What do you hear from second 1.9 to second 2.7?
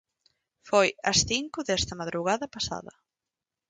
madrugada